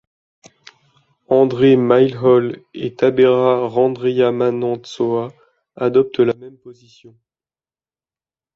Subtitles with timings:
[1.29, 5.31] André Mailhol et Tabera Randriamanantsoa
[5.75, 7.15] adoptent la même position.